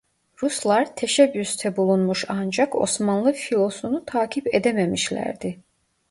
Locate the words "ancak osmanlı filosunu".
2.29-4.05